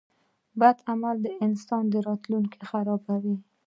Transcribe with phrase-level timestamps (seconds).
[0.59, 3.37] •بد عمل د انسان راتلونکی خرابوي.